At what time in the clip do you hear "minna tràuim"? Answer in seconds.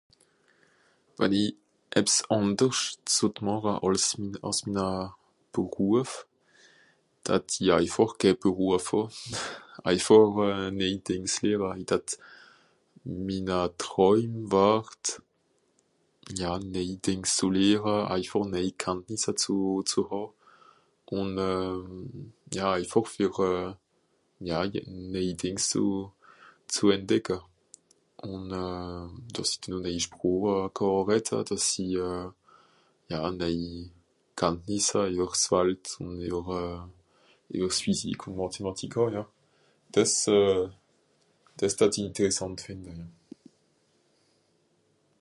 13.27-14.35